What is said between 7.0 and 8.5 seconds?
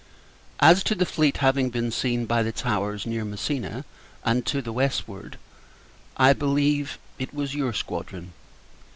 it was your squadron.